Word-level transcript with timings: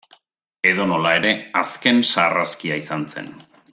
Edonola 0.69 1.11
ere, 1.19 1.33
azken 1.61 2.01
sarraskia 2.15 2.79
izan 2.85 3.05
zen. 3.15 3.31